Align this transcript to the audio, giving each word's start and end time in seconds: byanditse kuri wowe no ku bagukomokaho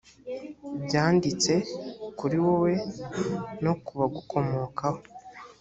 byanditse 0.85 1.53
kuri 2.17 2.37
wowe 2.45 2.71
no 3.63 3.73
ku 3.83 3.91
bagukomokaho 3.99 4.99